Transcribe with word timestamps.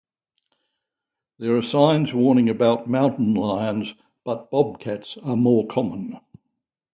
There 1.37 1.55
are 1.57 1.61
signs 1.61 2.11
warning 2.11 2.49
about 2.49 2.89
mountain 2.89 3.35
lions, 3.35 3.93
but 4.25 4.49
bobcats 4.49 5.15
are 5.21 5.35
more 5.37 5.67
common. 5.67 6.19